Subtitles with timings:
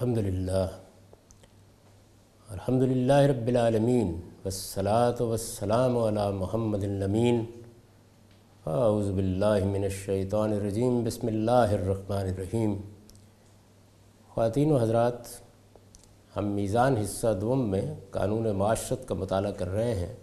[0.00, 0.66] الحمد للہ۔
[2.48, 7.44] الحمد للہ رب العالمین۔ والصلاة والسلام علی محمد الامین۔
[8.66, 12.74] اعوذ باللہ من الشیطان الرجیم۔ بسم اللہ الرحمن الرحیم۔
[14.28, 15.18] خواتین و حضرات،
[16.36, 20.14] ہم میزان حصہ دوم میں قانون معاشرت کا مطالعہ کر رہے ہیں۔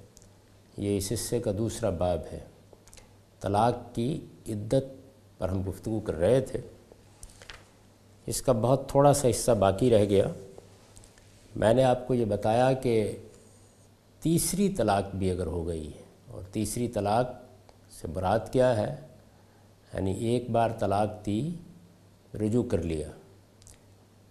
[0.78, 2.40] یہ اس حصے کا دوسرا باب ہے۔
[3.40, 4.86] طلاق کی عدت
[5.38, 6.60] پر ہم گفتگو کر رہے تھے۔
[8.26, 10.26] اس کا بہت تھوڑا سا حصہ باقی رہ گیا،
[11.56, 13.18] میں نے آپ کو یہ بتایا کہ
[14.20, 17.32] تیسری طلاق بھی اگر ہو گئی ہے اور تیسری طلاق
[18.02, 18.96] سے برات کیا ہے؟
[19.94, 21.52] یعنی ایک بار طلاق دی
[22.34, 23.08] رجوع کر لیا،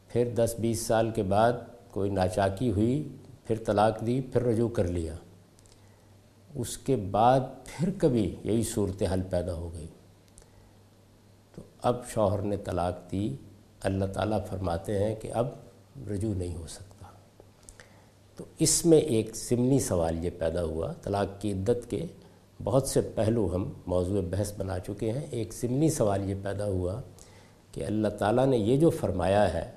[0.08, 1.52] پھر دس بیس سال کے بعد
[1.90, 3.08] کوئی ناچاکی ہوئی،
[3.44, 5.14] پھر طلاق دی، پھر رجوع کر لیا۔
[6.54, 9.86] اس کے بعد پھر کبھی یہی صورتحال پیدا ہو گئی۔
[11.54, 13.36] تو اب شوہر نے طلاق دی
[13.82, 15.48] اللہ تعالیٰ فرماتے ہیں کہ اب
[16.10, 17.06] رجوع نہیں ہو سکتا۔
[18.36, 22.06] تو اس میں ایک ضمنی سوال یہ پیدا ہوا، طلاق کی عدت کے
[22.64, 27.00] بہت سے پہلو ہم موضوع بحث بنا چکے ہیں۔ ایک ضمنی سوال یہ پیدا ہوا
[27.72, 29.70] کہ اللہ تعالیٰ نے یہ جو فرمایا ہے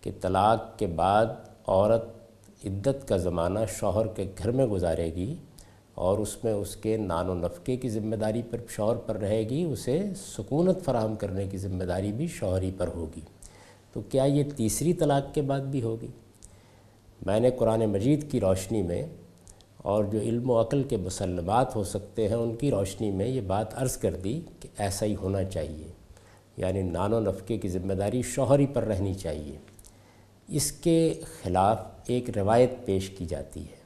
[0.00, 1.26] کہ طلاق کے بعد
[1.66, 2.04] عورت
[2.64, 5.34] عدت کا زمانہ شوہر کے گھر میں گزارے گی
[5.98, 9.48] اور اس میں اس کے نان و نفقے کی ذمہ داری پر شوہر پر رہے
[9.48, 13.20] گی، اسے سکونت فراہم کرنے کی ذمہ داری بھی شوہری پر ہوگی۔
[13.92, 16.06] تو کیا یہ تیسری طلاق کے بعد بھی ہوگی؟
[17.26, 19.02] میں نے قرآن مجید کی روشنی میں
[19.76, 23.40] اور جو علم و عقل کے مسلمات ہو سکتے ہیں، ان کی روشنی میں یہ
[23.40, 25.86] بات عرض کر دی کہ ایسا ہی ہونا چاہیے۔
[26.56, 29.58] یعنی نان و نفقے کی ذمہ داری شوہری پر رہنی چاہیے۔
[30.48, 33.77] اس کے خلاف ایک روایت پیش کی جاتی ہے۔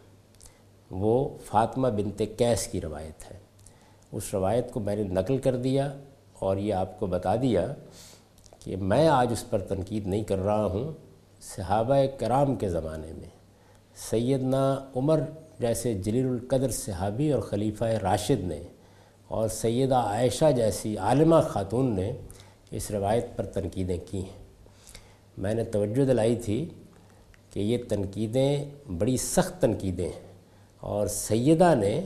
[0.92, 3.38] وہ فاطمہ بنت کیس کی روایت ہے۔
[4.12, 5.92] اس روایت کو میں نے نقل کر دیا
[6.38, 7.75] اور یہ آپ کو بتا دیا
[8.58, 10.92] کہ میں آج اس پر تنقید نہیں کر رہا ہوں
[11.41, 13.28] صحابہ کرام کے زمانے میں۔
[13.97, 15.20] سیدنا عمر
[15.58, 18.62] جیسے جلیل القدر صحابی اور خلیفہ راشد نے
[19.28, 22.12] اور سیدہ عائشہ جیسی عالمہ خاتون نے
[22.70, 24.44] اس روایت پر تنقیدیں کی ہیں۔
[25.38, 26.69] میں نے توجہ دلائی تھی
[27.50, 28.64] کہ یہ تنقیدیں
[28.98, 30.31] بڑی سخت تنقیدیں ہیں۔
[30.82, 32.00] اور سیدہ نے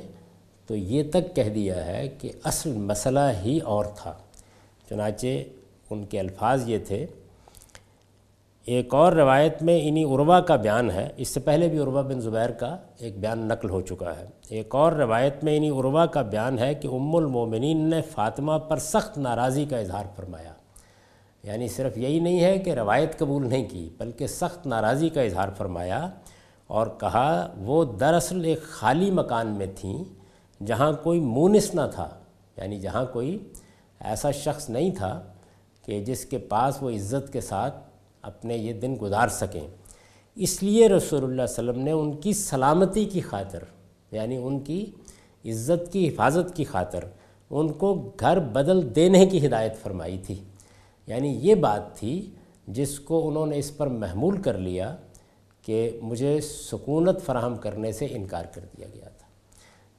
[0.67, 4.13] تو یہ تک کہہ دیا ہے کہ اصل مسئلہ ہی اور تھا۔
[4.89, 5.27] چنانچہ
[5.91, 7.07] ان کے الفاظ یہ تھے،
[8.65, 12.21] ایک اور روایت میں انہی عروا کا بیان ہے۔ اس سے پہلے بھی عروا بن
[12.21, 16.23] زبیر کا ایک بیان نقل ہو چکا ہے۔ ایک اور روایت میں انہی عروا کا
[16.23, 20.53] بیان ہے کہ ام المومنین نے فاطمہ پر سخت ناراضی کا اظہار فرمایا۔
[21.43, 25.49] یعنی صرف یہی نہیں ہے کہ روایت قبول نہیں کی، بلکہ سخت ناراضی کا اظہار
[25.57, 26.11] فرمایا۔
[26.67, 30.05] اور کہا، وہ دراصل ایک خالی مکان میں تھیں
[30.67, 32.09] جہاں کوئی مونس نہ تھا
[32.57, 33.39] یعنی جہاں کوئی
[34.01, 35.23] ایسا شخص نہیں تھا
[35.85, 37.75] کہ جس کے پاس وہ عزت کے ساتھ
[38.23, 39.69] اپنے یہ دن گزار سکیں۔
[40.35, 43.59] اس لیے رسول اللہ علیہ وسلم نے ان کی سلامتی کی خاطر
[44.13, 44.91] یعنی ان کی
[45.45, 47.01] عزت کی حفاظت کی خاطر،
[47.51, 50.41] ان کو گھر بدل دینے کی ہدایت فرمائی تھی۔
[51.07, 52.31] یعنی یہ بات تھی
[52.69, 54.97] جس کو انہوں نے اس پر محمول کر لیا۔
[55.67, 59.27] کہ مجھے سکونت فراہم کرنے سے انکار کر دیا گیا تھا۔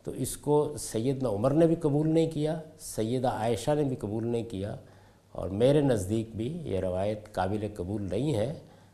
[0.03, 4.27] تو اس کو سیدنا عمر نے بھی قبول نہیں کیا، سیدہ عائشہ نے بھی قبول
[4.27, 4.75] نہیں کیا
[5.31, 8.53] اور میرے نزدیک بھی یہ روایت قابل قبول نہیں ہے۔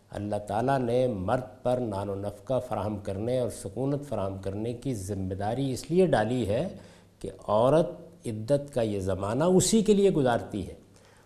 [0.09, 4.93] اللہ تعالیٰ نے مرد پر نان و نفقہ فراہم کرنے اور سکونت فراہم کرنے کی
[4.93, 6.67] ذمہ داری اس لیے ڈالی ہے
[7.19, 7.89] کہ عورت
[8.25, 10.73] عدت کا یہ زمانہ اسی کے لیے گزارتی ہے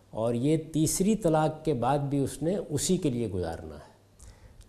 [0.09, 3.86] اور یہ تیسری طلاق کے بعد بھی اس نے اسی کے لیے گزارنا ہے۔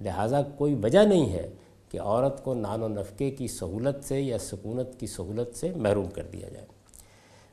[0.00, 1.48] لہٰذا کوئی وجہ نہیں ہے
[1.90, 6.06] کہ عورت کو نان و نفقے کی سہولت سے یا سکونت کی سہولت سے محروم
[6.06, 6.66] کر دیا جائے۔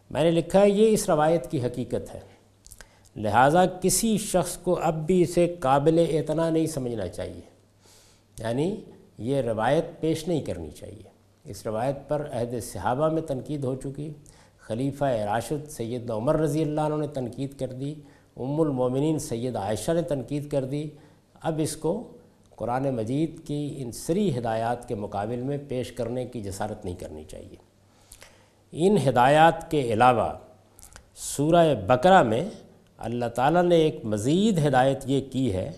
[0.09, 2.19] میں نے لکھا ہے یہ اس روایت کی حقیقت ہے۔
[3.15, 7.41] لہٰذا کسی شخص کو اب بھی اسے قابل اعتنا نہیں سمجھنا چاہیے۔
[8.39, 8.75] یعنی
[9.17, 11.03] یہ روایت پیش نہیں کرنی چاہیے۔
[11.43, 14.13] اس روایت پر عہد صحابہ میں تنقید ہو چکی۔
[14.59, 17.95] خلیفہ راشد سید عمر رضی اللہ عنہ نے تنقید کر دی۔
[18.37, 20.89] ام المومنین سید عائشہ نے تنقید کر دی۔
[21.41, 22.14] اب اس کو
[22.55, 27.23] قرآن مجید کی ان سری ہدایات کے مقابل میں پیش کرنے کی جسارت نہیں کرنی
[27.23, 27.55] چاہیے۔
[28.71, 30.33] ان ہدایات کے علاوہ
[31.15, 32.49] سورہ بقرہ میں
[32.97, 35.71] اللہ تعالیٰ نے ایک مزید ہدایت یہ کی ہے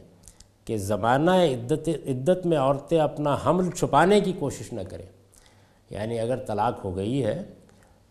[0.66, 5.06] کہ زمانہ عدت عدت میں عورتیں اپنا حمل چھپانے کی کوشش نہ کریں۔
[5.90, 7.44] یعنی اگر طلاق ہو گئی ہے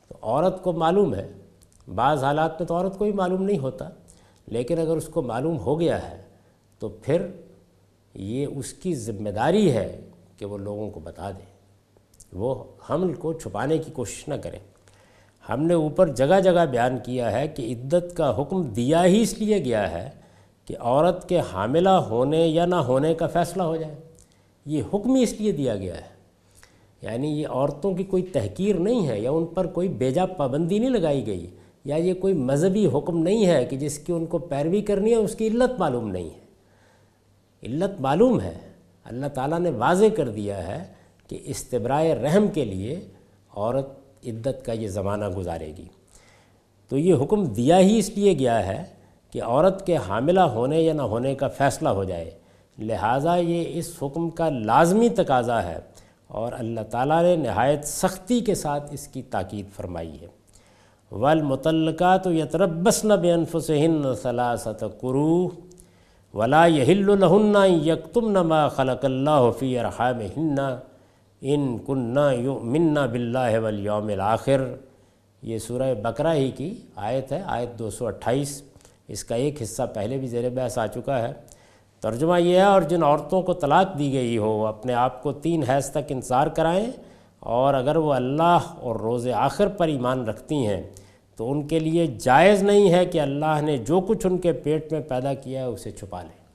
[0.09, 1.29] تو عورت کو معلوم ہے،
[1.95, 3.89] بعض حالات میں تو عورت کو بھی معلوم نہیں ہوتا،
[4.47, 6.23] لیکن اگر اس کو معلوم ہو گیا ہے
[6.79, 7.27] تو پھر
[8.19, 10.01] یہ اس کی ذمہ داری ہے
[10.39, 11.57] کہ وہ لوگوں کو بتا دے۔
[12.33, 14.59] وہ حمل کو چھپانے کی کوشش نہ کریں۔
[15.49, 19.39] ہم نے اوپر جگہ جگہ بیان کیا ہے کہ عدت کا حکم دیا ہی اس
[19.39, 20.11] لیے گیا ہے
[20.65, 23.95] کہ عورت کے حاملہ ہونے یا نہ ہونے کا فیصلہ ہو جائے۔
[24.67, 26.17] یہ حکم ہی اس لیے دیا گیا ہے۔
[27.03, 30.91] یعنی یہ عورتوں کی کوئی تحقیر نہیں ہے یا ان پر کوئی بیجا پابندی نہیں
[30.91, 31.47] لگائی گئی
[31.85, 35.17] یا یہ کوئی مذہبی حکم نہیں ہے کہ جس کی ان کو پیروی کرنی ہے،
[35.17, 36.46] اس کی علت معلوم نہیں ہے۔
[37.63, 38.59] علت معلوم ہے۔
[39.05, 40.85] اللہ تعالیٰ نے واضح کر دیا ہے
[41.29, 43.01] کہ استبرائے رحم کے لیے
[43.57, 43.89] عورت
[44.27, 45.85] عدت کا یہ زمانہ گزارے گی۔
[46.89, 48.85] تو یہ حکم دیا ہی اس لیے گیا ہے
[49.31, 52.31] کہ عورت کے حاملہ ہونے یا نہ ہونے کا فیصلہ ہو جائے۔
[52.79, 55.79] لہٰذا یہ اس حکم کا لازمی تقاضا ہے
[56.29, 60.27] اور اللہ تعالیٰ نے نہایت سختی کے ساتھ اس کی تاکید فرمائی ہے۔
[61.11, 65.66] والمطلقات یتربصن بانفسهن ثلاثه قروء۔
[66.39, 70.59] ولا يحل لهن ان يكتمن ما خلق الله في ارحامهن
[71.43, 74.65] ان كنا يؤمنن بالله واليوم الاخر
[75.43, 76.69] یہ سورہ بقرہ ہی کی
[77.09, 78.51] آیت ہے، آیت دو سو اٹھائیس۔
[79.15, 81.33] اس کا ایک حصہ پہلے بھی زیر بحث آ چکا ہے۔
[82.03, 85.63] ترجمہ یہ ہے، اور جن عورتوں کو طلاق دی گئی ہو، اپنے آپ کو تین
[85.71, 86.91] حیض تک انتظار کرائیں،
[87.55, 90.83] اور اگر وہ اللہ اور روز آخر پر ایمان رکھتی ہیں
[91.37, 94.93] تو ان کے لیے جائز نہیں ہے کہ اللہ نے جو کچھ ان کے پیٹ
[94.93, 96.47] میں پیدا کیا ہے اسے چھپا لیں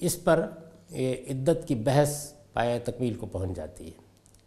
[0.00, 0.48] اس پر
[0.90, 3.90] یہ عدت کی بحث پایا تکمیل کو پہنچ جاتی ہے۔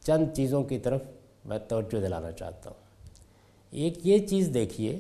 [0.06, 1.02] چند چیزوں کی طرف
[1.46, 2.78] میں توجہ دلانا چاہتا ہوں۔
[3.72, 5.00] ایک یہ چیز دیکھیے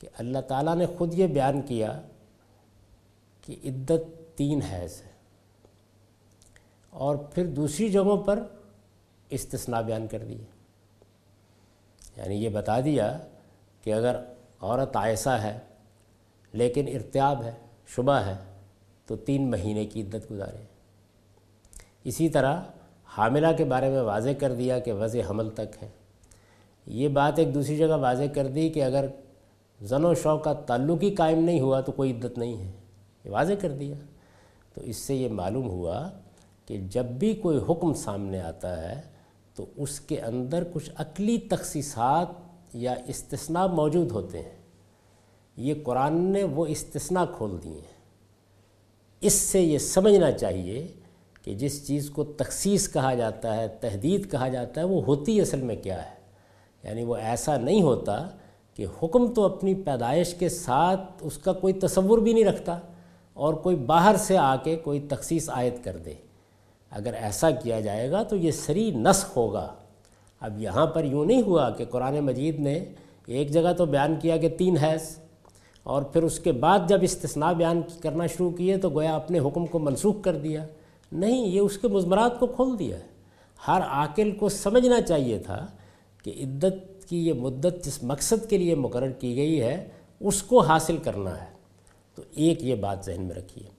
[0.00, 2.02] کہ اللہ تعالیٰ نے خود یہ بیان کیا
[3.46, 5.10] کہ عدت تین حیض ہے۔
[6.90, 8.42] اور پھر دوسری جگہوں پر
[9.30, 10.36] استثناء بیان کر دی۔
[12.18, 13.18] یعنی یہ بتا دیا
[13.82, 14.16] کہ اگر
[14.60, 15.58] عورت آئسہ ہے،
[16.52, 17.52] لیکن ارتیاب ہے،
[17.86, 18.36] شبہ ہے،
[19.06, 20.64] تو تین مہینے کی عدت گزارے۔
[22.04, 22.60] اسی طرح
[23.04, 25.88] حاملہ کے بارے میں واضح کر دیا کہ وضع حمل تک ہے۔
[26.86, 29.06] یہ بات ایک دوسری جگہ واضح کر دی کہ اگر
[29.82, 32.72] زن و شوق کا تعلق ہی قائم نہیں ہوا تو کوئی عدت نہیں ہے۔
[33.24, 33.94] یہ واضح کر دیا۔
[34.74, 36.10] تو اس سے یہ معلوم ہوا
[36.66, 39.00] کہ جب بھی کوئی حکم سامنے آتا ہے
[39.58, 42.26] تو اس کے اندر کچھ عقلی تخصیصات
[42.72, 44.62] یا استثناء موجود ہوتے ہیں۔
[45.56, 47.98] یہ قرآن نے وہ استثناء کھول دیے ہیں۔
[49.20, 50.86] اس سے یہ سمجھنا چاہیے
[51.42, 55.62] کہ جس چیز کو تخصیص کہا جاتا ہے، تحدید کہا جاتا ہے، وہ ہوتی اصل
[55.62, 56.14] میں کیا ہے؟
[56.82, 58.28] یعنی وہ ایسا نہیں ہوتا
[58.74, 62.78] کہ حکم تو اپنی پیدائش کے ساتھ اس کا کوئی تصور بھی نہیں رکھتا
[63.32, 66.14] اور کوئی باہر سے آ کے کوئی تخصیص عائد کر دے۔
[66.90, 69.74] اگر ایسا کیا جائے گا تو یہ سری نسخ ہوگا۔
[70.40, 72.84] اب یہاں پر یوں نہیں ہوا کہ قرآن مجید نے
[73.26, 75.18] ایک جگہ تو بیان کیا کہ تین حیض
[75.82, 79.66] اور پھر اس کے بعد جب استثناء بیان کرنا شروع کیے تو گویا اپنے حکم
[79.66, 80.66] کو منسوخ کر دیا۔
[81.12, 83.06] نہیں، یہ اس کے مضمرات کو کھول دیا ہے۔
[83.68, 85.66] ہر عاقل کو سمجھنا چاہیے تھا
[86.24, 89.88] کہ عدت کی یہ مدت جس مقصد کے لیے مقرر کی گئی ہے،
[90.20, 91.46] اس کو حاصل کرنا ہے۔
[92.14, 93.77] تو ایک یہ بات ذہن میں رکھیے۔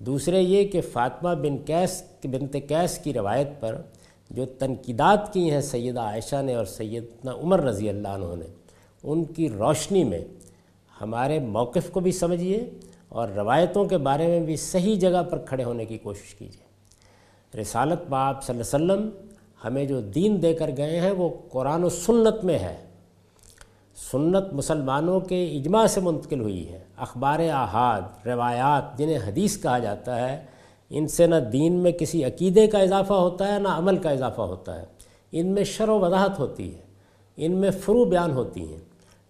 [0.00, 3.82] دوسرے یہ کہ فاطمہ بن کیس بنت کیس کی روایت پر
[4.30, 8.44] جو تنقیدات کی ہیں سیدہ عائشہ نے اور سیدنا عمر رضی اللہ عنہ نے،
[9.02, 10.24] ان کی روشنی میں
[11.00, 12.70] ہمارے موقف کو بھی سمجھیے
[13.08, 18.08] اور روایتوں کے بارے میں بھی صحیح جگہ پر کھڑے ہونے کی کوشش کیجیے۔ رسالت
[18.08, 19.10] باپ صلی اللہ علیہ وسلم
[19.64, 22.76] ہمیں جو دین دے کر گئے ہیں وہ قرآن و سنت میں ہے۔
[23.98, 30.30] سنت مسلمانوں کے اجماع سے منتقل ہوئی ہے۔ اخبار احاد روایات جنہیں حدیث کہا جاتا
[30.30, 30.44] ہے،
[30.90, 34.40] ان سے نہ دین میں کسی عقیدے کا اضافہ ہوتا ہے، نہ عمل کا اضافہ
[34.40, 34.84] ہوتا ہے۔
[35.32, 36.80] ان میں شر و وضاحت ہوتی ہے،
[37.36, 38.80] ان میں فرو بیان ہوتی ہیں۔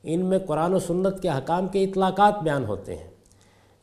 [0.03, 3.11] ان میں قرآن و سنت کے حکام کے اطلاقات بیان ہوتے ہیں۔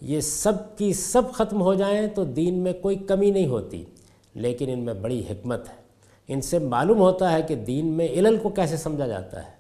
[0.01, 3.86] یہ سب کی سب ختم ہو جائیں تو دین میں کوئی کمی نہیں ہوتی،
[4.34, 5.75] لیکن ان میں بڑی حکمت ہے۔
[6.27, 9.54] ان سے معلوم ہوتا ہے کہ دین میں علل کو کیسے سمجھا جاتا ہے۔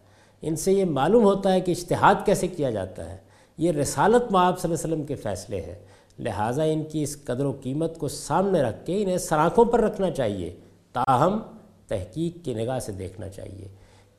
[0.47, 3.17] ان سے یہ معلوم ہوتا ہے کہ اشتہاد کیسے کیا جاتا ہے۔
[3.57, 5.75] یہ رسالت معاب صلی اللہ علیہ وسلم کے فیصلے ہیں۔
[6.19, 10.11] لہٰذا ان کی اس قدر و قیمت کو سامنے رکھ کے انہیں سراخوں پر رکھنا
[10.11, 10.55] چاہیے۔
[10.93, 11.39] تاہم،
[11.87, 13.67] تحقیق کی نگاہ سے دیکھنا چاہیے۔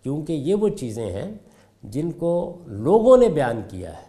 [0.02, 1.34] کیونکہ یہ وہ چیزیں ہیں
[1.82, 4.06] جن کو لوگوں نے بیان کیا ہے۔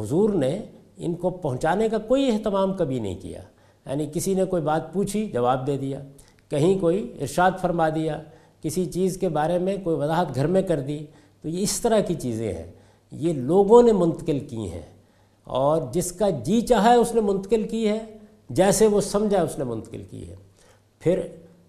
[0.00, 0.62] حضور نے
[0.96, 3.42] ان کو پہنچانے کا کوئی اہتمام کبھی نہیں کیا۔
[3.86, 6.00] یعنی کسی نے کوئی بات پوچھی، جواب دے دیا۔
[6.48, 8.22] کہیں کوئی ارشاد فرما دیا۔
[8.62, 10.98] کسی چیز کے بارے میں کوئی وضاحت گھر میں کر دی۔
[11.42, 12.72] تو یہ اس طرح کی چیزیں ہیں۔
[13.10, 14.82] یہ لوگوں نے منتقل کی ہیں۔
[15.44, 17.98] اور جس کا جی چاہا ہے اس نے منتقل کی ہے۔
[18.50, 20.36] جیسے وہ سمجھا اس نے منتقل کی ہے۔
[21.00, 21.20] پھر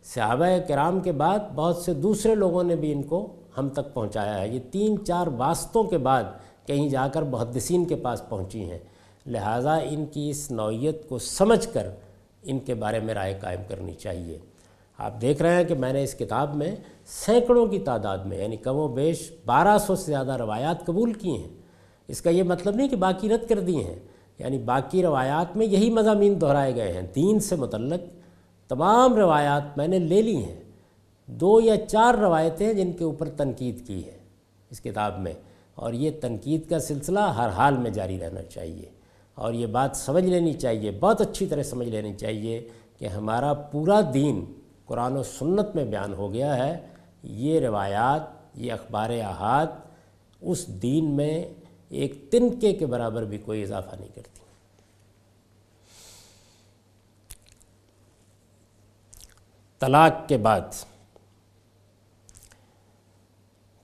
[0.03, 4.39] صحابہ کرام کے بعد بہت سے دوسرے لوگوں نے بھی ان کو ہم تک پہنچایا
[4.39, 6.23] ہے۔ یہ تین چار واسطوں کے بعد
[6.65, 8.79] کہیں جا کر محدثین کے پاس پہنچی ہیں۔
[9.25, 11.89] لہٰذا ان کی اس نوعیت کو سمجھ کر
[12.43, 14.39] ان کے بارے میں رائے قائم کرنی چاہیے۔
[15.01, 18.57] آپ دیکھ رہے ہیں کہ میں نے اس کتاب میں سینکڑوں کی تعداد میں یعنی
[18.57, 21.47] کم و بیش بارہ سو سے زیادہ روایات قبول کی ہیں۔
[22.07, 23.95] اس کا یہ مطلب نہیں کہ باقی رد کر دی ہیں۔
[24.39, 27.99] یعنی باقی روایات میں یہی مضامین دہرائے گئے ہیں۔ دین سے متعلق
[28.69, 30.63] تمام روایات میں نے لے لی ہیں۔
[31.25, 34.17] دو یا چار روایتیں جن کے اوپر تنقید کی ہے
[34.69, 35.33] اس کتاب میں۔
[35.75, 38.89] اور یہ تنقید کا سلسلہ ہر حال میں جاری رہنا چاہیے۔
[39.35, 44.01] اور یہ بات سمجھ لینی چاہیے، بہت اچھی طرح سمجھ لینی چاہیے کہ ہمارا پورا
[44.13, 44.45] دین
[44.91, 46.77] قرآن و سنت میں بیان ہو گیا ہے،
[47.23, 48.21] یہ روایات،
[48.55, 49.67] یہ اخبار احاد
[50.41, 51.43] اس دین میں
[51.91, 54.39] ایک تنکے کے برابر بھی کوئی اضافہ نہیں کرتی۔
[59.81, 60.61] طلاق کے بعد،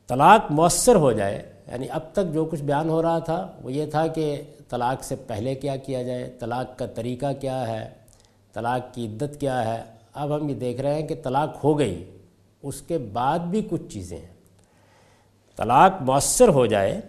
[0.09, 3.85] طلاق مؤثر ہو جائے یعنی اب تک جو کچھ بیان ہو رہا تھا، وہ یہ
[3.91, 7.87] تھا کہ طلاق سے پہلے کیا کیا جائے، طلاق کا طریقہ کیا ہے،
[8.53, 9.83] طلاق کی عدت کیا ہے
[10.17, 12.03] اب ہم یہ دیکھ رہے ہیں کہ طلاق ہو گئی،
[12.63, 14.35] اس کے بعد بھی کچھ چیزیں ہیں۔
[15.57, 17.01] طلاق مؤثر ہو جائے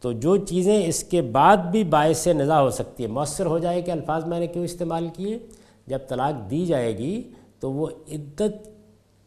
[0.00, 3.82] تو جو چیزیں اس کے بعد بھی باعث نزا ہو سکتی ہے مؤثر ہو جائے
[3.82, 5.38] کہ الفاظ میں نے کیوں استعمال کیے؟
[5.86, 8.68] جب طلاق دی جائے گی تو وہ عدت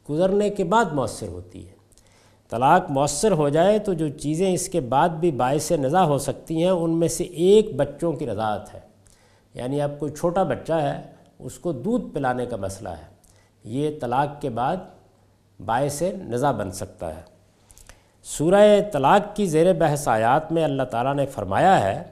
[0.09, 1.73] گزرنے کے بعد مؤثر ہوتی ہے۔
[2.49, 6.63] طلاق مؤثر ہو جائے تو جو چیزیں اس کے بعد بھی باعث نزا ہو سکتی
[6.63, 8.79] ہیں، ان میں سے ایک بچوں کی رضاعت ہے۔
[9.53, 13.19] یعنی اب کوئی چھوٹا بچہ ہے اس کو دودھ پلانے کا مسئلہ ہے۔
[13.63, 14.77] یہ طلاق کے بعد
[15.65, 17.21] باعث نزا بن سکتا ہے۔
[18.23, 22.03] سورہ طلاق کی زیر بحث آیات میں اللہ تعالیٰ نے فرمایا ہے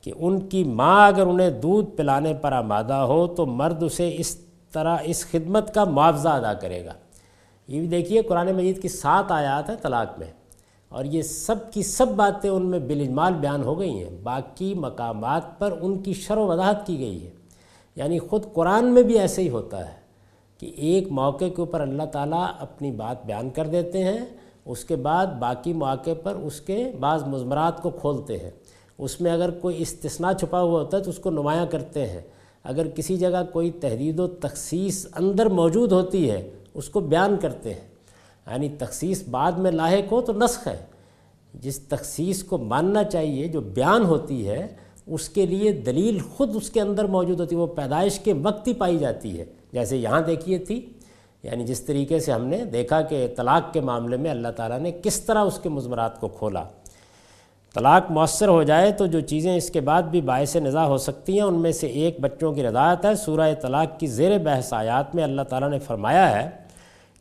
[0.00, 4.36] کہ ان کی ماں اگر انہیں دودھ پلانے پر آمادہ ہو تو مرد اسے اس
[4.72, 6.92] طرح اس خدمت کا معاوضہ ادا کرے گا۔
[7.68, 10.32] یہ بھی دیکھیے قرآن مجید کی سات آیات ہیں طلاق میں۔
[10.88, 15.58] اور یہ سب کی سب باتیں ان میں بالاجمال بیان ہو گئی ہیں۔ باقی مقامات
[15.58, 17.30] پر ان کی شر و وضاحت کی گئی ہے۔
[17.96, 20.00] یعنی خود قرآن میں بھی ایسے ہی ہوتا ہے
[20.58, 24.20] کہ ایک موقع کے اوپر اللہ تعالیٰ اپنی بات بیان کر دیتے ہیں،
[24.64, 28.50] اس کے بعد باقی مواقع پر اس کے بعض مضمرات کو کھولتے ہیں۔
[28.98, 32.20] اس میں اگر کوئی استثناء چھپا ہوا ہوتا ہے تو اس کو نمایاں کرتے ہیں۔
[32.64, 37.74] اگر کسی جگہ کوئی تحرید و تخصیص اندر موجود ہوتی ہے، اس کو بیان کرتے
[37.74, 37.90] ہیں۔
[38.50, 40.78] یعنی تخصیص بعد میں لاحق ہو تو نسخ ہے۔
[41.54, 44.66] جس تخصیص کو ماننا چاہیے، جو بیان ہوتی ہے
[45.10, 48.68] اس کے لیے دلیل خود اس کے اندر موجود ہوتی ہے، وہ پیدائش کے وقت
[48.68, 50.86] ہی پائی جاتی ہے۔ جیسے یہاں دیکھیے تھی
[51.42, 54.92] یعنی جس طریقے سے ہم نے دیکھا کہ طلاق کے معاملے میں اللہ تعالیٰ نے
[55.02, 56.62] کس طرح اس کے مضمرات کو کھولا۔
[57.74, 61.32] طلاق مؤثر ہو جائے تو جو چیزیں اس کے بعد بھی باعث نظا ہو سکتی
[61.32, 65.14] ہیں، ان میں سے ایک بچوں کی رضایت ہے۔ سورہ طلاق کی زیر بحث آیات
[65.14, 66.50] میں اللہ تعالیٰ نے فرمایا ہے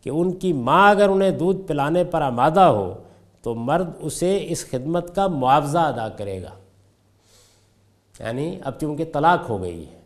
[0.04, 2.94] کہ ان کی ماں اگر انہیں دودھ پلانے پر آمادہ ہو
[3.42, 6.59] تو مرد اسے اس خدمت کا معاوضہ ادا کرے گا۔
[8.20, 10.00] یعنی اب چونکہ طلاق ہو گئی ہے،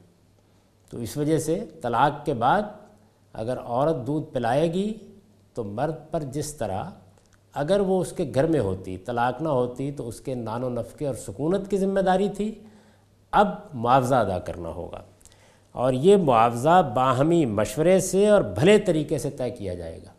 [0.89, 2.61] تو اس وجہ سے طلاق کے بعد
[3.33, 4.93] اگر عورت دودھ پلائے گی
[5.53, 6.83] تو مرد پر جس طرح
[7.53, 10.69] اگر وہ اس کے گھر میں ہوتی، طلاق نہ ہوتی تو اس کے نان و
[10.69, 12.55] نفقے اور سکونت کی ذمہ داری تھی۔
[13.31, 15.01] اب معاوضہ ادا کرنا ہوگا۔
[15.71, 20.11] اور یہ معاوضہ باہمی مشورے سے اور بھلے طریقے سے طے کیا جائے گا۔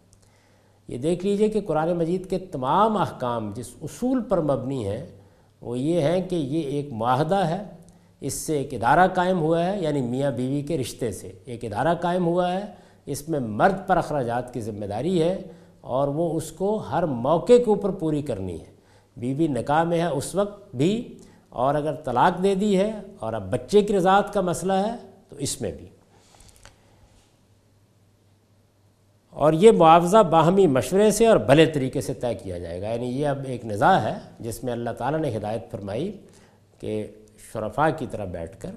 [0.88, 5.06] یہ دیکھ لیجیے کہ قرآن مجید کے تمام احکام جس اصول پر مبنی ہیں،
[5.60, 7.62] وہ یہ ہیں کہ یہ ایک معاہدہ ہے۔
[8.20, 11.94] اس سے ایک ادارہ قائم ہوا ہے یعنی میاں بیوی کے رشتے سے ایک ادارہ
[11.94, 12.64] قائم ہوا ہے۔
[13.06, 15.42] اس میں مرد پر اخراجات کی ذمہ داری ہے
[15.80, 18.74] اور وہ اس کو ہر موقع کے اوپر پوری کرنی ہے۔
[19.16, 21.18] بیوی نکاح میں ہے اس وقت بھی
[21.48, 24.92] اور اگر طلاق دے دی ہے اور اب بچے کی رضاعت کا مسئلہ ہے
[25.28, 25.86] تو اس میں بھی۔
[29.30, 33.06] اور یہ معاوضہ باہمی مشورے سے اور بھلے طریقے سے طے کیا جائے گا۔ یعنی
[33.06, 36.16] یہ اب ایک نظا ہے جس میں اللہ تعالیٰ نے ہدایت فرمائی
[36.80, 37.06] کہ
[37.54, 38.70] شرفا کی طرح بیٹھ کر،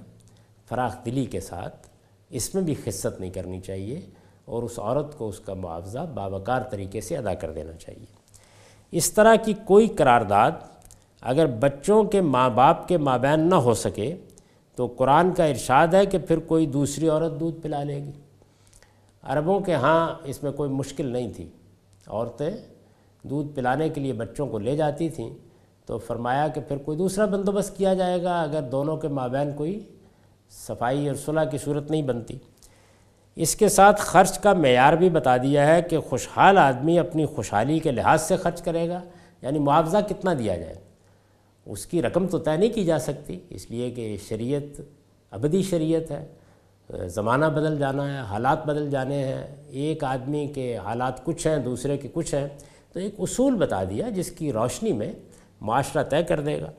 [0.70, 1.88] فراخ دلی کے ساتھ
[2.30, 4.02] اس میں بھی خصت نہیں کرنی چاہیے
[4.46, 8.06] اور اس عورت کو اس کا معاوضہ باوقار طریقے سے ادا کر دینا چاہیے۔
[8.92, 10.52] اس طرح کی کوئی قرارداد
[11.22, 14.16] اگر بچوں کے ماں باپ کے مابین نہ ہو سکے،
[14.76, 18.12] تو قرآن کا ارشاد ہے کہ پھر کوئی دوسری عورت دودھ پلا لے گی۔
[19.24, 21.48] عربوں کے ہاں اس میں کوئی مشکل نہیں تھی۔
[22.08, 22.52] عورتیں
[23.24, 25.30] دودھ پلانے کے لیے بچوں کو لے جاتی تھیں
[25.88, 29.80] تو فرمایا کہ پھر کوئی دوسرا بندوبست کیا جائے گا اگر دونوں کے مابین کوئی
[30.50, 32.38] صفائی اور صلح کی صورت نہیں بنتی۔
[33.36, 37.80] اس کے ساتھ خرچ کا معیار بھی بتا دیا ہے کہ خوشحال آدمی اپنی خوشحالی
[37.80, 39.02] کے لحاظ سے خرچ کرے گا
[39.42, 40.76] یعنی معاوضہ کتنا دیا جائے۔
[41.66, 44.82] اس کی رقم تو طے نہیں کی جا سکتی، اس لیے کہ شریعت
[45.32, 46.28] ابدی شریعت ہے۔
[47.08, 51.98] زمانہ بدل جانا ہے، حالات بدل جانے ہیں۔ ایک آدمی کے حالات کچھ ہیں، دوسرے
[51.98, 52.48] کے کچھ ہیں۔
[52.94, 55.14] تو ایک اصول بتا دیا جس کی روشنی میں
[55.62, 56.72] معاشرہ طے کر دے گا۔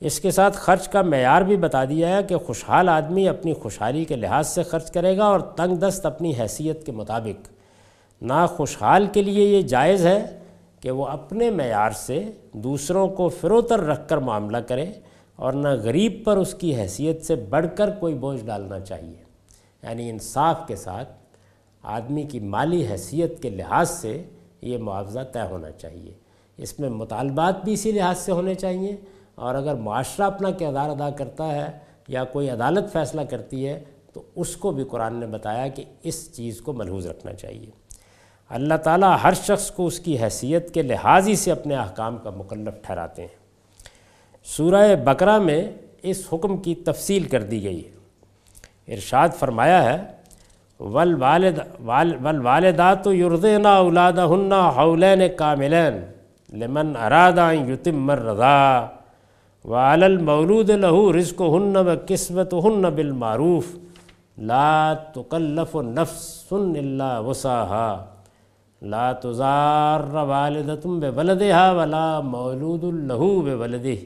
[0.00, 4.04] اس کے ساتھ خرچ کا معیار بھی بتا دیا ہے کہ خوشحال آدمی اپنی خوشحالی
[4.04, 7.48] کے لحاظ سے خرچ کرے گا اور تنگ دست اپنی حیثیت کے مطابق۔
[8.22, 10.38] نا خوشحال کے لیے یہ جائز ہے
[10.80, 14.92] کہ وہ اپنے معیار سے دوسروں کو فروتر رکھ کر معاملہ کرے
[15.36, 19.24] اور نہ غریب پر اس کی حیثیت سے بڑھ کر کوئی بوجھ ڈالنا چاہیے۔
[19.82, 21.08] یعنی انصاف کے ساتھ
[21.82, 24.22] آدمی کی مالی حیثیت کے لحاظ سے
[24.62, 26.23] یہ معاوضہ طے ہونا چاہیے۔
[26.56, 28.96] اس میں مطالبات بھی اسی لحاظ سے ہونے چاہیے
[29.34, 34.22] اور اگر معاشرہ اپنا کردار ادا کرتا ہے یا کوئی عدالت فیصلہ کرتی ہے تو
[34.36, 37.70] اس کو بھی قرآن نے بتایا کہ اس چیز کو ملحوظ رکھنا چاہیے۔
[38.48, 42.30] اللہ تعالیٰ ہر شخص کو اس کی حیثیت کے لحاظ ہی سے اپنے احکام کا
[42.30, 43.36] مکلف ٹھہراتے ہیں۔
[44.44, 45.70] سورہ بقرہ میں
[46.02, 47.94] اس حکم کی تفصیل کر دی گئی ہے۔
[48.94, 50.02] ارشاد فرمایا ہے
[50.80, 54.26] ول والد ول والدات یردین اولادہ
[54.76, 56.13] حولین کاملین
[56.52, 58.86] لمن ارادہ یتم رضا
[59.64, 63.74] وعل المولود لہو رزق ہن و قسمت ہن بالمعروف
[64.38, 68.04] لا تکلف نفس الا وسعها
[68.92, 73.98] لا تزار والدتم بولدها ولا مولود له بولده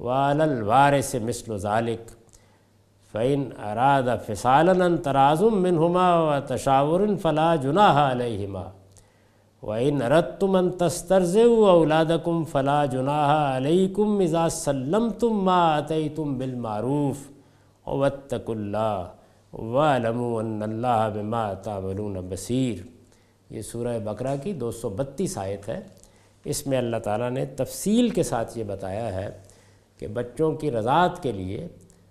[0.00, 2.04] وعلى الوارث مثل ذلك
[3.12, 3.40] فإن
[3.70, 8.64] أراد فصالا أن تراز منهما وتشاور فلا جناح عليهما
[9.66, 17.16] وإن أردتم أن تسترزقوا أولادكم فلا جناح عليكم إذا سلمتم ما أتيتم بالمعروف
[17.86, 19.04] واتقوا الله
[19.52, 22.74] واعلموا أن الله بما تعملون بصير۔
[23.50, 25.80] یہ سورہ بقرہ کی دو سو بتیس آیت ہے۔
[26.44, 29.28] اس میں اللہ تعالیٰ نے تفصیل کے ساتھ یہ بتایا ہے
[29.98, 31.68] کہ بچوں کی رضاعت کے لیے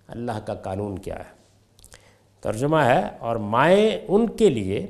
[0.08, 1.36] اللہ کا قانون کیا ہے۔
[2.40, 4.86] ترجمہ ہے اور مائیں ان کے لیے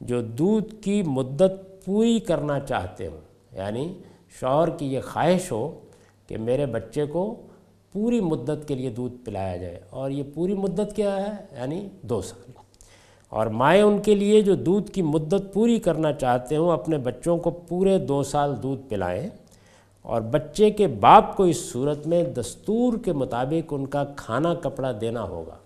[0.00, 3.20] جو دودھ کی مدت پوری کرنا چاہتے ہوں۔
[3.52, 3.94] یعنی
[4.40, 5.80] شوہر کی یہ خواہش ہو
[6.26, 7.42] کہ میرے بچے کو
[7.92, 12.20] پوری مدت کے لیے دودھ پلایا جائے۔ اور یہ پوری مدت کیا ہے؟ یعنی دو
[12.20, 12.50] سال۔
[13.28, 17.36] اور مائیں ان کے لیے جو دودھ کی مدت پوری کرنا چاہتے ہوں، اپنے بچوں
[17.36, 19.28] کو پورے دو سال دودھ پلائیں۔
[20.02, 24.92] اور بچے کے باپ کو اس صورت میں دستور کے مطابق ان کا کھانا کپڑا
[25.00, 25.56] دینا ہوگا۔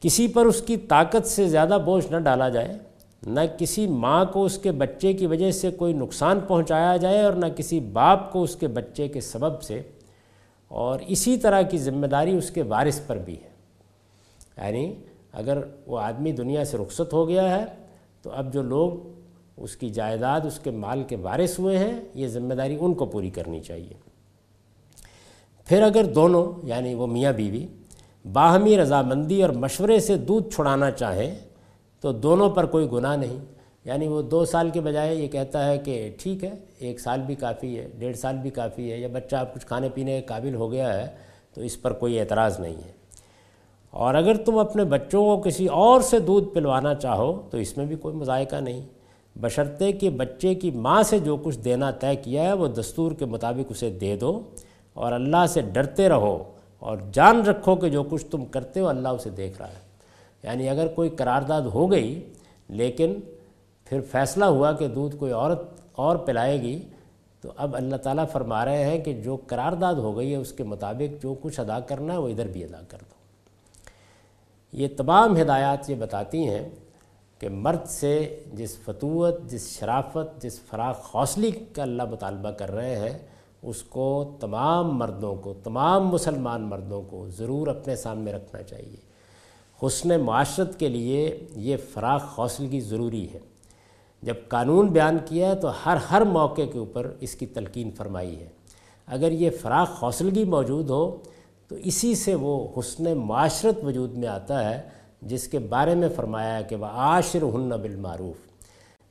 [0.00, 2.93] کسی پر اس کی طاقت سے زیادہ بوجھ نہ ڈالا جائے۔
[3.26, 7.32] نہ کسی ماں کو اس کے بچے کی وجہ سے کوئی نقصان پہنچایا جائے اور
[7.32, 9.82] نہ کسی باپ کو اس کے بچے کے سبب سے،
[10.68, 13.48] اور اسی طرح کی ذمہ داری اس کے وارث پر بھی ہے۔
[14.66, 14.94] یعنی
[15.32, 17.64] اگر وہ آدمی دنیا سے رخصت ہو گیا ہے،
[18.22, 18.90] تو اب جو لوگ
[19.56, 23.06] اس کی جائیداد، اس کے مال کے وارث ہوئے ہیں، یہ ذمہ داری ان کو
[23.06, 23.94] پوری کرنی چاہیے۔
[25.66, 27.66] پھر اگر دونوں یعنی وہ میاں بیوی،
[28.32, 31.34] باہمی رضامندی اور مشورے سے دودھ چھڑانا چاہیں
[32.04, 33.38] تو دونوں پر کوئی گناہ نہیں۔
[33.84, 37.34] یعنی وہ دو سال کے بجائے یہ کہتا ہے کہ ٹھیک ہے، ایک سال بھی
[37.34, 40.54] کافی ہے، ڈیڑھ سال بھی کافی ہے، یا بچہ آپ کچھ کھانے پینے کے قابل
[40.54, 41.06] ہو گیا ہے
[41.54, 42.92] تو اس پر کوئی اعتراض نہیں ہے۔
[43.90, 47.86] اور اگر تم اپنے بچوں کو کسی اور سے دودھ پلوانا چاہو تو اس میں
[47.86, 48.80] بھی کوئی مذائقہ نہیں۔
[49.36, 53.24] بشرطے کہ بچے کی ماں سے جو کچھ دینا طے کیا ہے، وہ دستور کے
[53.24, 54.42] مطابق اسے دے دو
[54.94, 56.44] اور اللہ سے ڈرتے رہو
[56.78, 59.83] اور جان رکھو کہ جو کچھ تم کرتے ہو، اللہ اسے دیکھ رہا ہے۔
[60.44, 62.30] یعنی اگر کوئی قرارداد ہو گئی
[62.68, 63.20] لیکن
[63.84, 66.80] پھر فیصلہ ہوا کہ دودھ کوئی عورت اور پلائے گی،
[67.40, 70.64] تو اب اللہ تعالیٰ فرما رہے ہیں کہ جو قرارداد ہو گئی ہے اس کے
[70.64, 73.14] مطابق جو کچھ ادا کرنا ہے وہ ادھر بھی ادا کر دو۔
[74.72, 76.68] یہ تمام ہدایات یہ بتاتی ہیں
[77.38, 82.96] کہ مرد سے جس فتوت، جس شرافت، جس فراخ حوصلی کا اللہ مطالبہ کر رہے
[82.96, 83.18] ہیں،
[83.62, 89.13] اس کو تمام مردوں کو، تمام مسلمان مردوں کو ضرور اپنے سامنے رکھنا چاہیے۔
[89.86, 93.38] حسن معاشرت کے لیے یہ فراخ حوصلگی ضروری ہے۔
[94.22, 98.40] جب قانون بیان کیا ہے تو ہر ہر موقع کے اوپر اس کی تلقین فرمائی
[98.40, 98.46] ہے۔
[99.06, 101.16] اگر یہ فراخ حوصلگی موجود ہو
[101.68, 104.82] تو اسی سے وہ حسن معاشرت وجود میں آتا ہے،
[105.22, 108.54] جس کے بارے میں فرمایا ہے کہ وہ عاشر ہن بالمعروف۔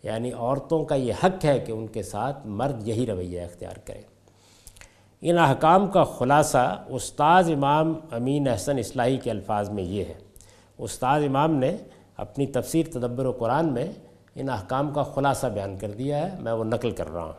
[0.05, 4.01] یعنی عورتوں کا یہ حق ہے کہ ان کے ساتھ مرد یہی رویہ اختیار کرے
[5.21, 10.13] ان احکام کا خلاصہ استاذ امام امین احسن اصلاحی کے الفاظ میں یہ ہے۔
[10.77, 11.77] استاذ امام نے
[12.17, 13.91] اپنی تفسیر تدبر و قرآن میں
[14.35, 17.31] ان احکام کا خلاصہ بیان کر دیا ہے، میں وہ نقل کر رہا ہوں۔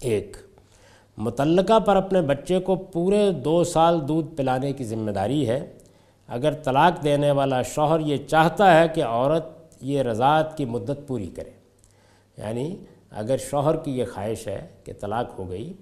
[0.00, 0.36] ایک،
[1.16, 5.72] متعلقہ پر اپنے بچے کو پورے دو سال دودھ پلانے کی ذمہ داری ہے۔
[6.28, 9.44] اگر طلاق دینے والا شوہر یہ چاہتا ہے کہ عورت
[9.80, 11.50] یہ رضاعت کی مدت پوری کرے۔
[12.38, 12.76] یعنی
[13.10, 15.72] اگر شوہر کی یہ خواہش ہے کہ طلاق ہو گئی،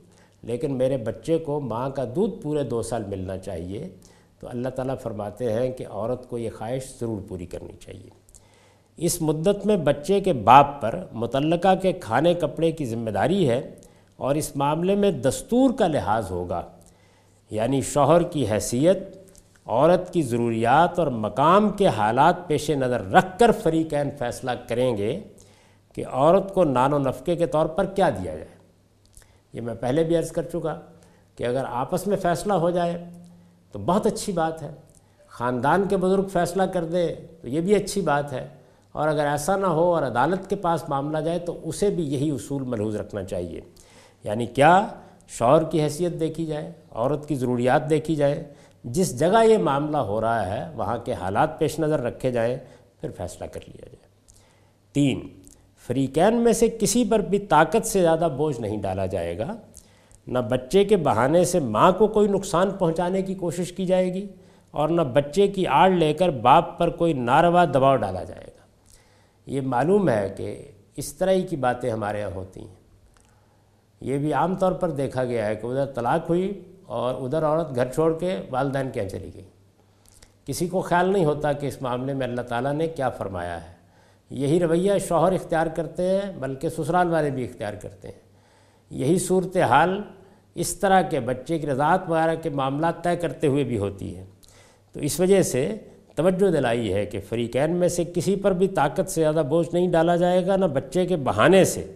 [0.43, 3.89] لیکن میرے بچے کو ماں کا دودھ پورے دو سال ملنا چاہیے
[4.39, 8.11] تو اللہ تعالیٰ فرماتے ہیں کہ عورت کو یہ خواہش ضرور پوری کرنی چاہیے۔
[8.97, 13.75] اس مدت میں بچے کے باپ پر متعلقہ کے کھانے کپڑے کی ذمہ داری ہے
[14.17, 16.63] اور اس معاملے میں دستور کا لحاظ ہوگا۔
[17.51, 18.99] یعنی شوہر کی حیثیت،
[19.67, 25.21] عورت کی ضروریات اور مقام کے حالات پیش نظر رکھ کر فریقین فیصلہ کریں گے
[25.95, 28.59] کہ عورت کو نان و نفقے کے طور پر کیا دیا جائے۔
[29.53, 30.81] یہ میں پہلے بھی عرض کر چکا
[31.37, 33.05] کہ اگر آپس میں فیصلہ ہو جائے
[33.73, 34.71] تو بہت اچھی بات ہے۔
[35.29, 38.49] خاندان کے بزرگ فیصلہ کر دے تو یہ بھی اچھی بات ہے۔
[38.93, 42.31] اور اگر ایسا نہ ہو اور عدالت کے پاس معاملہ جائے تو اسے بھی یہی
[42.31, 43.61] اصول ملحوظ رکھنا چاہیے۔
[44.25, 44.87] یعنی کیا
[45.29, 48.45] شوہر کی حیثیت دیکھی جائے، عورت کی ضروریات دیکھی جائے،
[48.85, 52.57] جس جگہ یہ معاملہ ہو رہا ہے وہاں کے حالات پیش نظر رکھے جائیں،
[53.01, 53.97] پھر فیصلہ کر لیا جائے۔
[54.93, 55.29] تین،
[55.87, 59.57] فریقین میں سے کسی پر بھی طاقت سے زیادہ بوجھ نہیں ڈالا جائے گا۔
[60.29, 64.27] نہ بچے کے بہانے سے ماں کو کوئی نقصان پہنچانے کی کوشش کی جائے گی
[64.71, 68.67] اور نہ بچے کی آڑ لے کر باپ پر کوئی ناروا دباؤ ڈالا جائے گا۔
[69.47, 72.75] یہ معلوم ہے کہ اس طرح ہی کی باتیں ہمارے یہاں ہوتی ہیں۔
[74.01, 77.75] یہ بھی عام طور پر دیکھا گیا ہے کہ ادھر طلاق ہوئی اور ادھر عورت
[77.75, 79.45] گھر چھوڑ کے والدین کیا چلی گئی۔
[80.45, 83.73] کسی کو خیال نہیں ہوتا کہ اس معاملے میں اللہ تعالیٰ نے کیا فرمایا ہے۔
[84.31, 88.29] یہی رویہ شوہر اختیار کرتے ہیں، بلکہ سسرال والے بھی اختیار کرتے ہیں۔
[88.91, 90.03] یہی صورتحال
[90.59, 94.25] اس طرح کے بچے کی رضاعت وغیرہ کے معاملات طے کرتے ہوئے بھی ہوتی ہے
[94.93, 95.77] تو اس وجہ سے
[96.15, 99.93] توجہ دلائی ہے کہ فریقین میں سے کسی پر بھی طاقت سے زیادہ بوجھ نہیں
[99.93, 101.93] ڈالا جائے گا، نہ بچے کے بہانے سے۔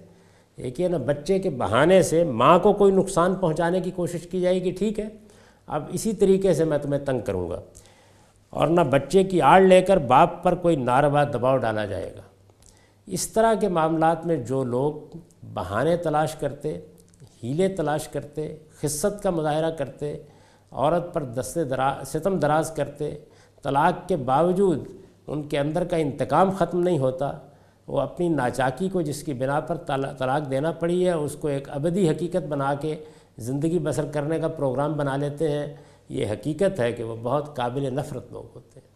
[0.57, 4.41] ایک یہ نا بچے کے بہانے سے ماں کو کوئی نقصان پہنچانے کی کوشش کی
[4.41, 5.09] جائے گی، ٹھیک ہے۔
[5.67, 7.61] اب اسی طریقے سے میں تمہیں تنگ کروں گا۔
[8.51, 12.23] اور نہ بچے کی آڑ لے کر باپ پر کوئی ناروا دباؤ ڈالا جائے گا۔
[13.07, 15.17] اس طرح کے معاملات میں جو لوگ
[15.55, 16.81] بہانے تلاش کرتے
[17.43, 20.17] ہیلے تلاش کرتے، خصت کا مظاہرہ کرتے،
[20.71, 23.15] عورت پر دست دراز ستم دراز کرتے،
[23.63, 24.89] طلاق کے باوجود
[25.27, 27.33] ان کے اندر کا انتقام ختم نہیں ہوتا،
[27.87, 29.77] وہ اپنی ناچاکی کو جس کی بنا پر
[30.19, 32.97] طلاق دینا پڑی ہے، اس کو ایک ابدی حقیقت بنا کے
[33.39, 35.75] زندگی بسر کرنے کا پروگرام بنا لیتے ہیں۔
[36.09, 38.89] یہ حقیقت ہے کہ وہ بہت قابل نفرت لوگ ہوتے ہیں۔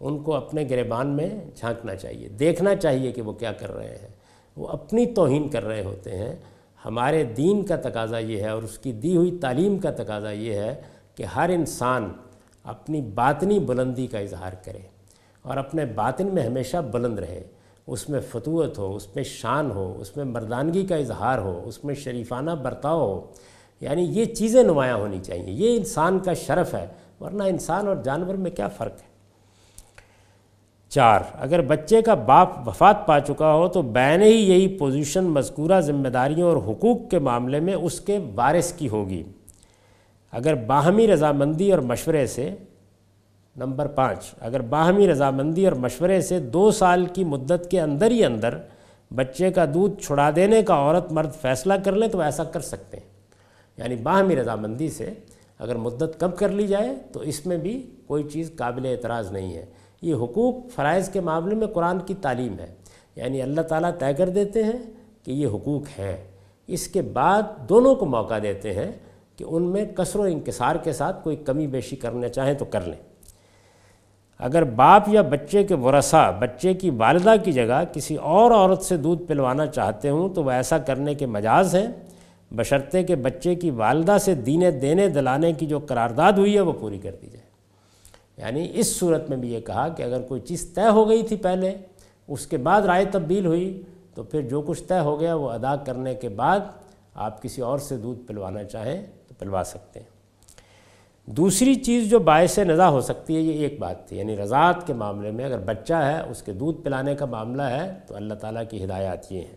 [0.00, 4.08] ان کو اپنے گریبان میں جھانکنا چاہیے، دیکھنا چاہیے کہ وہ کیا کر رہے ہیں۔
[4.56, 6.36] وہ اپنی توہین کر رہے ہوتے ہیں۔
[6.84, 10.52] ہمارے دین کا تقاضا یہ ہے اور اس کی دی ہوئی تعلیم کا تقاضا یہ
[10.52, 10.74] ہے
[11.14, 12.12] کہ ہر انسان
[12.64, 14.78] اپنی باطنی بلندی کا اظہار کرے
[15.42, 17.42] اور اپنے باطن میں ہمیشہ بلند رہے،
[17.86, 21.84] اس میں فتوت ہو، اس میں شان ہو، اس میں مردانگی کا اظہار ہو، اس
[21.84, 23.26] میں شریفانہ برتاؤ ہو۔
[23.80, 26.86] یعنی یہ چیزیں نمایاں ہونی چاہیے، یہ انسان کا شرف ہے،
[27.20, 29.07] ورنہ انسان اور جانور میں کیا فرق ہے؟
[30.88, 35.80] چار۔ اگر بچے کا باپ وفات پا چکا ہو تو بین ہی یہی پوزیشن مذکورہ
[35.80, 39.22] ذمہ داریوں اور حقوق کے معاملے میں اس کے وارث کی ہوگی۔
[40.32, 42.50] اگر باہمی رضامندی اور مشورے سے،
[43.56, 48.24] نمبر پانچ، اگر باہمی رضامندی اور مشورے سے دو سال کی مدت کے اندر ہی
[48.24, 48.58] اندر
[49.14, 52.96] بچے کا دودھ چھڑا دینے کا عورت مرد فیصلہ کر لیں تو ایسا کر سکتے
[52.96, 53.04] ہیں۔
[53.76, 55.10] یعنی باہمی رضامندی سے
[55.58, 59.54] اگر مدت کم کر لی جائے تو اس میں بھی کوئی چیز قابل اعتراض نہیں
[59.54, 59.66] ہے۔
[60.02, 62.74] یہ حقوق فرائض کے معاملے میں قرآن کی تعلیم ہے۔
[63.16, 64.92] یعنی اللہ تعالیٰ طے کر دیتے ہیں
[65.24, 66.16] کہ یہ حقوق ہیں۔
[66.66, 68.92] اس کے بعد دونوں کو موقع دیتے ہیں
[69.36, 72.80] کہ ان میں کثر و انکسار کے ساتھ کوئی کمی بیشی کرنا چاہیں تو کر
[72.80, 73.08] لیں۔
[74.38, 78.96] اگر باپ یا بچے کے ورثہ، بچے کی والدہ کی جگہ کسی اور عورت سے
[78.96, 81.86] دودھ پلوانا چاہتے ہوں تو وہ ایسا کرنے کے مجاز ہیں۔
[82.50, 86.72] بشرطے کہ بچے کی والدہ سے دینے دینے، دلانے کی جو قرارداد ہوئی ہے وہ
[86.80, 87.47] پوری کر دی جائے۔
[88.38, 91.36] یعنی اس صورت میں بھی یہ کہا کہ اگر کوئی چیز طے ہو گئی تھی
[91.36, 91.74] پہلے،
[92.28, 93.82] اس کے بعد رائے تبدیل ہوئی،
[94.14, 96.60] تو پھر جو کچھ طے ہو گیا وہ ادا کرنے کے بعد
[97.14, 100.18] آپ کسی اور سے دودھ پلوانا چاہیں تو پلوا سکتے ہیں۔
[101.26, 104.92] دوسری چیز جو باعث نزا ہو سکتی ہے، یہ ایک بات تھی یعنی رضاعت کے
[104.92, 108.62] معاملے میں اگر بچہ ہے، اس کے دودھ پلانے کا معاملہ ہے، تو اللہ تعالیٰ
[108.70, 109.56] کی ہدایات یہ ہیں۔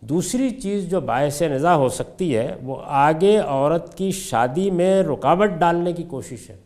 [0.00, 5.50] دوسری چیز جو باعث نزا ہو سکتی ہے، وہ آگے عورت کی شادی میں رکاوٹ
[5.50, 6.56] ڈالنے کی کوشش ہے۔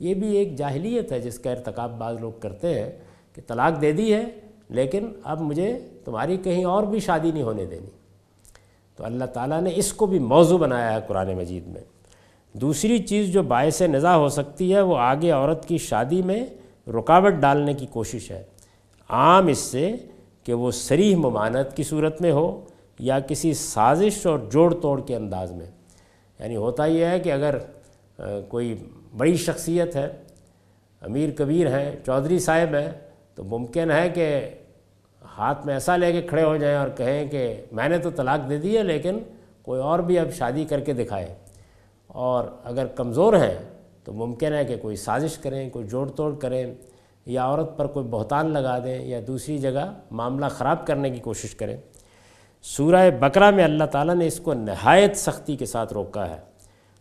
[0.00, 2.90] یہ بھی ایک جاہلیت ہے جس کا ارتکاب بعض لوگ کرتے ہیں
[3.34, 4.24] کہ طلاق دے دی ہے،
[4.68, 7.90] لیکن اب مجھے تمہاری کہیں اور بھی شادی نہیں ہونے دینی۔
[8.96, 11.80] تو اللہ تعالیٰ نے اس کو بھی موضوع بنایا ہے قرآن مجید میں۔
[12.52, 16.46] دوسری چیز جو باعث نزا ہو سکتی ہے، وہ آگے عورت کی شادی میں
[16.88, 18.42] رکاوٹ ڈالنے کی کوشش ہے۔
[19.08, 19.92] عام اس سے
[20.44, 22.64] کہ وہ سریح ممانت کی صورت میں ہو
[22.98, 25.66] یا کسی سازش اور جوڑ توڑ کے انداز میں۔
[26.40, 27.58] یعنی ہوتا یہ ہے کہ اگر
[28.48, 28.74] کوئی
[29.16, 30.08] بڑی شخصیت ہے،
[31.00, 32.90] امیر کبیر ہیں، چودھری صاحب ہیں،
[33.34, 34.50] تو ممکن ہے کہ
[35.38, 38.50] ہاتھ میں ایسا لے کے کھڑے ہو جائیں اور کہیں کہ میں نے تو طلاق
[38.50, 39.18] دے دی ہے لیکن
[39.62, 41.34] کوئی اور بھی اب شادی کر کے دکھائے۔
[42.06, 43.54] اور اگر کمزور ہیں
[44.04, 46.74] تو ممکن ہے کہ کوئی سازش کریں، کوئی جوڑ توڑ کریں
[47.26, 51.54] یا عورت پر کوئی بہتان لگا دیں یا دوسری جگہ معاملہ خراب کرنے کی کوشش
[51.54, 51.76] کریں۔
[52.62, 56.40] سورہ بقرہ میں اللہ تعالیٰ نے اس کو نہایت سختی کے ساتھ روکا ہے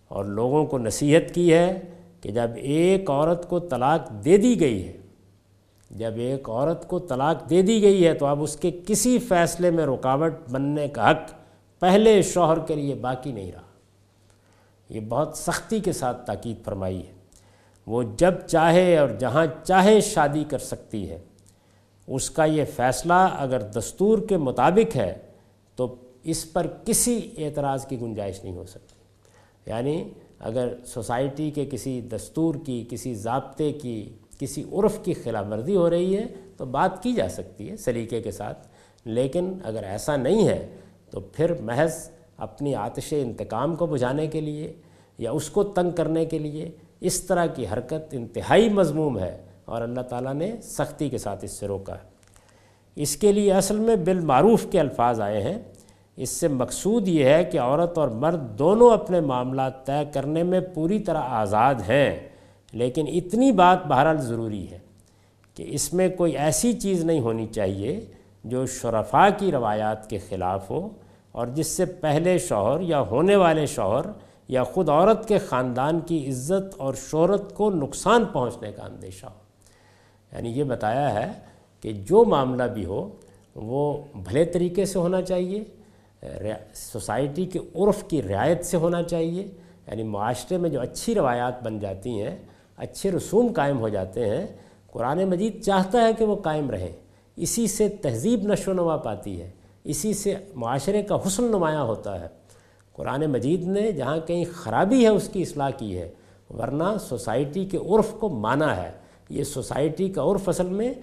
[0.08, 1.80] اور لوگوں کو نصیحت کی ہے
[2.26, 4.98] کہ جب ایک عورت کو طلاق دے دی گئی ہے،
[5.92, 9.72] جب ایک عورت کو طلاق دے دی گئی ہے، تو اب اس کے کسی فیصلے
[9.72, 11.32] میں رکاوٹ بننے کا حق
[11.80, 13.62] پہلے شوہر کے لیے باقی نہیں رہا۔
[14.90, 17.14] یہ بہت سختی کے ساتھ تاکید فرمائی ہے۔
[17.88, 21.20] وہ جب چاہے اور جہاں چاہے شادی کر سکتی ہے۔
[22.08, 25.16] اس کا یہ فیصلہ اگر دستور کے مطابق ہے،
[25.76, 28.96] تو اس پر کسی اعتراض کی گنجائش نہیں ہو سکتی۔
[29.66, 35.76] یعنی اگر سوسائٹی کے کسی دستور کی، کسی ضابطے کی، کسی عرف کی خلاف ورزی
[35.76, 36.26] ہو رہی ہے
[36.58, 38.68] تو بات کی جا سکتی ہے سلیقے کے ساتھ۔
[39.06, 40.68] لیکن اگر ایسا نہیں ہے
[41.10, 44.74] تو پھر محض اپنی آتش انتقام کو بجھانے کے لیے
[45.18, 49.82] یا اس کو تنگ کرنے کے لیے اس طرح کی حرکت انتہائی مضموم ہے اور
[49.82, 52.16] اللہ تعالیٰ نے سختی کے ساتھ اس سے روکا۔ ہے
[52.96, 55.60] اس کے لیے اصل میں بالمعروف کے الفاظ آئے ہیں۔
[56.18, 60.60] اس سے مقصود یہ ہے کہ عورت اور مرد دونوں اپنے معاملات طے کرنے میں
[60.74, 62.30] پوری طرح آزاد ہیں،
[62.74, 64.78] لیکن اتنی بات بہرحال ضروری ہے
[65.56, 68.06] کہ اس میں کوئی ایسی چیز نہیں ہونی چاہیے
[68.44, 70.90] جو شرفاء کی روایات کے خلاف ہو
[71.32, 74.06] اور جس سے پہلے شوہر یا ہونے والے شوہر
[74.48, 79.40] یا خود عورت کے خاندان کی عزت اور شہرت کو نقصان پہنچنے کا اندیشہ ہو۔
[80.32, 81.32] یعنی یہ بتایا ہے
[81.82, 83.10] کہ جو معاملہ بھی ہو،
[83.56, 85.64] وہ بھلے طریقے سے ہونا چاہیے
[86.74, 89.44] سوسائٹی کے عرف کی رعایت سے ہونا چاہیے۔
[89.88, 92.38] یعنی معاشرے میں جو اچھی روایات بن جاتی ہیں،
[92.78, 94.48] اچھے رسوم قائم ہو جاتے ہیں،
[94.92, 96.92] قرآن مجید چاہتا ہے کہ وہ قائم رہیں۔
[97.36, 99.52] اسی سے تہذیب نشو و نما پاتی ہے۔
[99.84, 102.28] اسی سے معاشرے کا حسن نمایاں ہوتا ہے۔
[102.94, 106.12] قرآن مجید نے جہاں کہیں خرابی ہے، اس کی اصلاح کی ہے۔
[106.50, 108.92] ورنہ سوسائٹی کے عرف کو مانا ہے۔
[109.30, 110.94] یہ سوسائٹی کا عرف اصل میں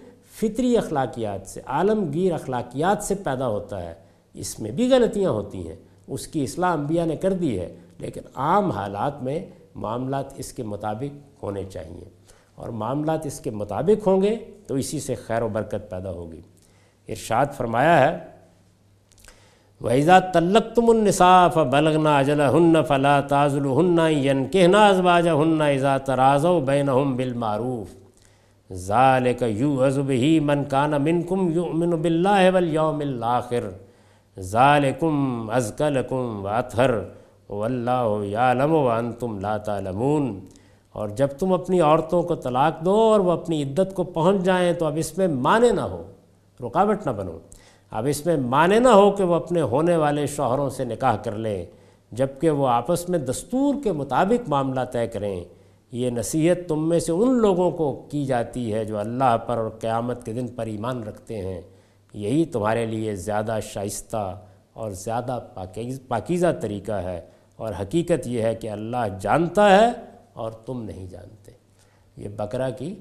[0.41, 3.95] فطری اخلاقیات سے، عالمگیر اخلاقیات سے پیدا ہوتا ہے۔
[4.35, 5.77] اس میں بھی غلطیاں ہوتی ہیں،
[6.09, 7.69] اس کی اصلاح انبیاء نے کر دی ہے،
[7.99, 9.39] لیکن عام حالات میں
[9.75, 12.09] معاملات اس کے مطابق ہونے چاہیے
[12.55, 16.41] اور معاملات اس کے مطابق ہوں گے تو اسی سے خیر و برکت پیدا ہوگی۔
[17.09, 18.19] ارشاد فرمایا ہے
[19.81, 25.97] وحیزہ تلق تم النصاف بلغنا اجل ہن فلا تازل ہن ین کہنا ازواج ہن ایزا
[25.99, 27.95] تراز و بین بالمعروف۔
[28.71, 33.69] ذالک یو عزب ہی من کان من کم یو من بلّہ والیوم الآخر۔
[34.39, 36.99] ذالکم ازکلکم واتھر
[37.49, 40.41] واللہ یعلم وانتم لا تعلمون۔
[40.93, 44.73] اور جب تم اپنی عورتوں کو طلاق دو اور وہ اپنی عدت کو پہنچ جائیں
[44.73, 46.03] تو اب اس میں مانے نہ ہو،
[46.61, 47.39] رکاوٹ نہ بنو۔
[47.91, 51.33] اب اس میں مانے نہ ہو کہ وہ اپنے ہونے والے شوہروں سے نکاح کر
[51.33, 51.65] لیں
[52.13, 55.45] جبکہ وہ آپس میں دستور کے مطابق معاملہ طے کریں۔
[55.93, 59.71] یہ نصیحت تم میں سے ان لوگوں کو کی جاتی ہے جو اللہ پر اور
[59.71, 61.61] قیامت کے دن پر ایمان رکھتے ہیں۔
[62.13, 64.41] یہی تمہارے لیے زیادہ شائستہ
[64.73, 65.39] اور زیادہ
[66.09, 67.21] پاکیزہ طریقہ ہے
[67.57, 69.89] اور حقیقت یہ ہے کہ اللہ جانتا ہے
[70.33, 71.53] اور تم نہیں جانتے۔
[72.17, 72.95] یہ بقرہ کی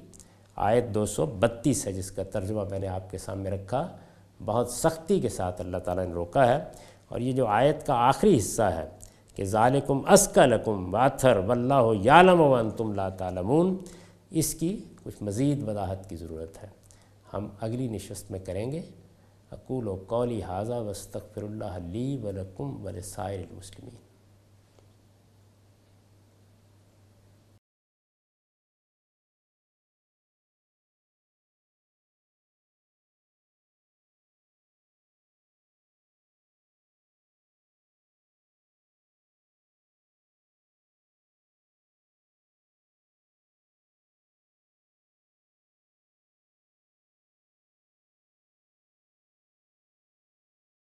[0.56, 3.88] آیت دو سو بتیس ہے، جس کا ترجمہ میں نے آپ کے سامنے رکھا۔
[4.46, 6.64] بہت سختی کے ساتھ اللہ تعالیٰ نے روکا ہے۔
[7.08, 8.90] اور یہ جو آیت کا آخری حصہ ہے
[9.36, 13.78] کہ ظالکم اسکا لکم واتھر واللہ یعلم وانتم لا تعلمون،
[14.30, 16.68] اس کی کچھ مزید وضاحت کی ضرورت ہے۔
[17.34, 18.82] ہم اگلی نشست میں کریں گے۔
[19.52, 23.96] اقول و قولی حاضہ وستغفر اللہ لی ولکم ولسائر المسلمین